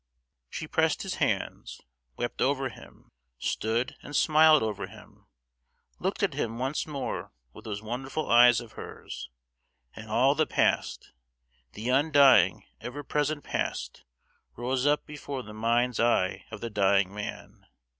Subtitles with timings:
[0.49, 1.79] She pressed his hands,
[2.17, 5.27] wept over him, stood and smiled over him,
[5.99, 9.29] looked at him once more with those wonderful eyes of hers,
[9.95, 11.11] and all the past,
[11.73, 14.03] the undying ever present past
[14.55, 17.67] rose up before the mind's eye of the dying man.